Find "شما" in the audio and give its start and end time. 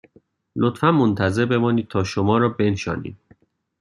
2.03-2.37